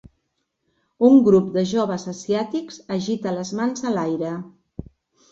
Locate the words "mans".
3.61-3.85